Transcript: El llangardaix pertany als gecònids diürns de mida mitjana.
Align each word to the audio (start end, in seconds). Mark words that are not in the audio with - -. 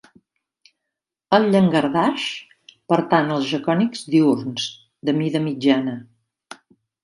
El 1.37 1.45
llangardaix 1.55 2.25
pertany 2.93 3.31
als 3.37 3.47
gecònids 3.53 4.03
diürns 4.17 4.69
de 5.11 5.19
mida 5.23 5.47
mitjana. 5.49 5.99